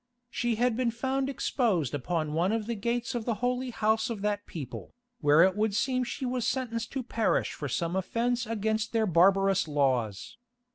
She 0.31 0.55
had 0.55 0.75
been 0.75 0.89
found 0.89 1.29
exposed 1.29 1.93
upon 1.93 2.33
one 2.33 2.51
of 2.51 2.65
the 2.65 2.73
gates 2.73 3.13
of 3.13 3.25
the 3.25 3.35
holy 3.35 3.69
house 3.69 4.09
of 4.09 4.23
that 4.23 4.47
people, 4.47 4.95
where 5.19 5.43
it 5.43 5.55
would 5.55 5.75
seem 5.75 6.03
she 6.03 6.25
was 6.25 6.47
sentenced 6.47 6.91
to 6.93 7.03
perish 7.03 7.53
for 7.53 7.67
some 7.69 7.95
offence 7.95 8.47
against 8.47 8.93
their 8.93 9.05
barbarous 9.05 9.67
laws. 9.67 10.37